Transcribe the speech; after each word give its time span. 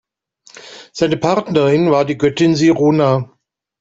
Seine 0.93 1.15
Partnerin 1.15 1.91
war 1.91 2.05
die 2.05 2.17
Göttin 2.17 2.55
Sirona. 2.55 3.37